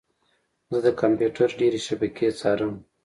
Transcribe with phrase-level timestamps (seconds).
[0.71, 2.73] زه د کمپیوټر ډیرې شبکې څارم.